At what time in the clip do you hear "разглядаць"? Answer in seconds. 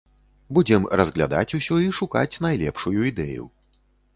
1.01-1.55